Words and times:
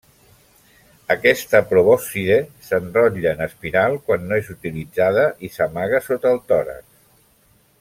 Aquesta 1.15 1.59
probòscide 1.73 2.37
s'enrotlla 2.69 3.35
en 3.37 3.45
espiral 3.47 3.99
quan 4.09 4.27
no 4.31 4.41
és 4.45 4.51
utilitzada 4.57 5.27
i 5.49 5.51
s'amaga 5.59 6.01
sota 6.09 6.33
el 6.35 6.43
tòrax. 6.55 6.91